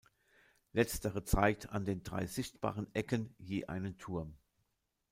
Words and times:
Letztere 0.73 1.25
zeigt 1.25 1.69
an 1.69 1.85
den 1.85 2.01
drei 2.01 2.25
sichtbaren 2.25 2.87
Ecken 2.95 3.35
je 3.37 3.65
einen 3.67 3.99
Turm. 3.99 4.33